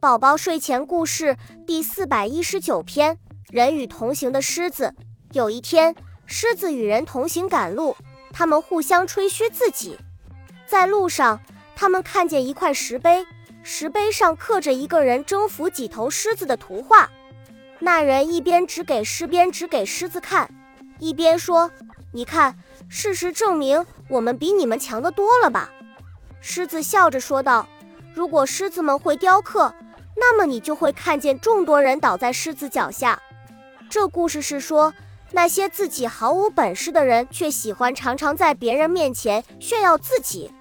[0.00, 3.18] 宝宝睡前故事第四百一十九篇：
[3.50, 4.94] 人与同行的狮子。
[5.32, 7.94] 有一天，狮子与人同行赶路，
[8.32, 9.98] 他们互相吹嘘自己。
[10.66, 11.38] 在路上，
[11.76, 13.26] 他们看见一块石碑，
[13.62, 17.10] 石碑上刻着一个人征服几头狮子的图画。
[17.78, 20.50] 那人一边指给狮边指给狮子看，
[20.98, 21.70] 一边说
[22.14, 22.56] ：“你看，
[22.88, 25.70] 事实证明我们比你们强得多了吧？”
[26.40, 27.68] 狮子笑着说道
[28.14, 29.74] ：“如果狮子们会雕刻。”
[30.16, 33.20] 那么你就会看见众多人倒在狮子脚下。
[33.88, 34.92] 这故事是说，
[35.32, 40.52] 那些自己毫无本事的人，却喜欢常常在别人面前炫耀自己。